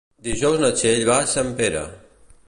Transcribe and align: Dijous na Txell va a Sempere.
Dijous 0.27 0.57
na 0.63 0.71
Txell 0.79 1.03
va 1.09 1.17
a 1.25 1.27
Sempere. 1.33 1.85